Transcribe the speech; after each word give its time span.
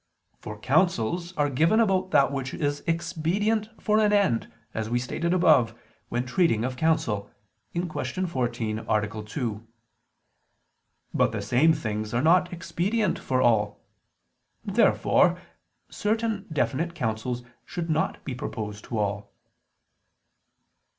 For 0.39 0.57
counsels 0.57 1.31
are 1.37 1.47
given 1.47 1.79
about 1.79 2.09
that 2.09 2.31
which 2.31 2.55
is 2.55 2.81
expedient 2.87 3.69
for 3.79 3.99
an 3.99 4.11
end, 4.11 4.51
as 4.73 4.89
we 4.89 4.97
stated 4.97 5.31
above, 5.31 5.75
when 6.09 6.25
treating 6.25 6.65
of 6.65 6.75
counsel 6.75 7.29
(Q. 7.73 7.85
14, 7.85 8.79
A. 8.79 9.23
2). 9.23 9.67
But 11.13 11.31
the 11.31 11.41
same 11.43 11.73
things 11.73 12.15
are 12.15 12.21
not 12.23 12.51
expedient 12.51 13.19
for 13.19 13.43
all. 13.43 13.79
Therefore 14.65 15.39
certain 15.91 16.47
definite 16.51 16.95
counsels 16.95 17.43
should 17.63 17.91
not 17.91 18.25
be 18.25 18.33
proposed 18.33 18.85
to 18.85 18.97
all. 18.97 19.31